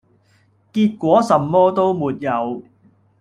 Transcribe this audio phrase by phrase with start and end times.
[0.03, 0.03] 結
[0.97, 2.63] 果什麼都沒有